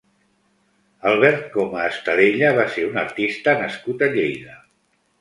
Albert 1.11 1.43
Coma 1.57 1.85
Estadella 1.91 2.51
va 2.63 2.67
ser 2.79 2.89
un 2.91 3.01
artista 3.05 3.57
nascut 3.63 4.07
a 4.09 4.13
Lleida. 4.19 4.61